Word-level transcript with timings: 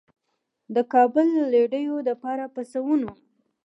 د 0.75 0.77
کابل 0.93 1.29
رېډيؤ 1.53 1.95
دپاره 2.09 2.43
پۀ 2.53 2.61
سوونو 2.71 3.09